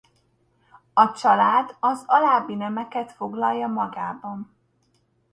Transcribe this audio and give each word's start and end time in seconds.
A 0.93 1.11
család 1.11 1.75
az 1.79 2.03
alábbi 2.07 2.55
nemeket 2.55 3.11
foglalja 3.11 3.67
magában. 3.67 4.55